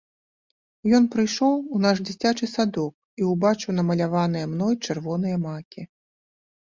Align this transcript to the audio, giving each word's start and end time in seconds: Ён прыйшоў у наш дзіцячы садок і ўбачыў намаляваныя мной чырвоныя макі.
Ён 0.97 1.03
прыйшоў 1.15 1.53
у 1.75 1.81
наш 1.83 1.97
дзіцячы 2.07 2.45
садок 2.55 2.93
і 3.23 3.29
ўбачыў 3.35 3.77
намаляваныя 3.81 4.45
мной 4.55 4.73
чырвоныя 4.87 5.37
макі. 5.47 5.81